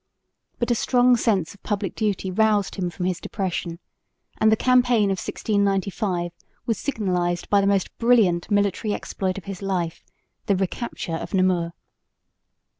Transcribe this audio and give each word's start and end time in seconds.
But 0.57 0.71
a 0.71 0.73
strong 0.73 1.15
sense 1.15 1.53
of 1.53 1.61
public 1.61 1.93
duty 1.93 2.31
roused 2.31 2.73
him 2.73 2.89
from 2.89 3.05
his 3.05 3.19
depression; 3.21 3.77
and 4.39 4.51
the 4.51 4.55
campaign 4.55 5.11
of 5.11 5.19
1695 5.19 6.31
was 6.65 6.79
signalised 6.79 7.47
by 7.51 7.61
the 7.61 7.67
most 7.67 7.95
brilliant 7.99 8.49
military 8.49 8.95
exploit 8.95 9.37
of 9.37 9.45
his 9.45 9.61
life, 9.61 10.03
the 10.47 10.55
recapture 10.55 11.17
of 11.17 11.35
Namur. 11.35 11.73